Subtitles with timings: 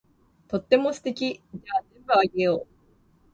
[0.47, 1.43] とっても素敵。
[1.53, 2.67] じゃあ全部あげよう。